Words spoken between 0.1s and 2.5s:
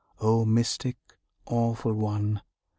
O Mystic, Awful One!